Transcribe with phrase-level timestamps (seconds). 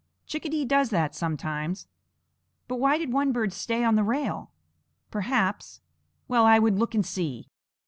[0.25, 1.87] Chickadee does that sometimes.
[2.67, 4.49] "But why did one bird stay on the rail?
[5.11, 5.81] Perhaps"
[6.27, 7.47] Well, I would look and see.